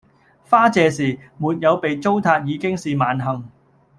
[0.49, 3.47] 花謝時；沒有被糟蹋已經是萬幸